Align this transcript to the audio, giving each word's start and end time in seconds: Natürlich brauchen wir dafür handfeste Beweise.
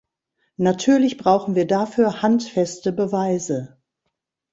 Natürlich 0.57 1.19
brauchen 1.19 1.53
wir 1.53 1.67
dafür 1.67 2.23
handfeste 2.23 2.91
Beweise. 2.91 3.77